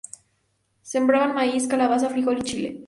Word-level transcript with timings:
Sembraban 0.81 1.35
maíz, 1.35 1.67
calabaza, 1.67 2.09
frijol 2.09 2.39
y 2.39 2.41
chile. 2.41 2.79